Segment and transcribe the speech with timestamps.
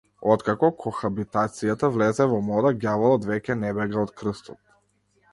[0.33, 4.59] Откако кохабитацијата влезе во мода, ѓаволот веќе не бега од крстот.